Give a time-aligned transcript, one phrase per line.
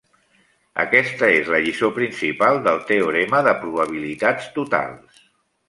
[0.83, 5.25] Aquesta és la lliçó principal del teorema de probabilitats totals.